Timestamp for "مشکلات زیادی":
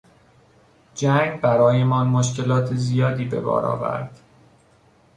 2.07-3.25